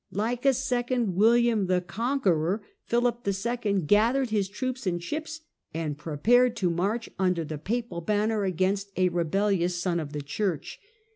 [0.11, 3.81] Like a second William the Conqueror Philip II.
[3.83, 5.41] gathered his troops and ships
[5.75, 10.79] and prepared to march under the papal banner against a rebellious son of the Church.